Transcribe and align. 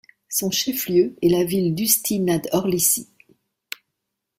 Son 0.29 0.49
chef-lieu 0.49 1.15
est 1.21 1.29
la 1.29 1.43
ville 1.43 1.75
d'Ústí 1.75 2.19
nad 2.21 2.41
Orlicí. 2.53 3.07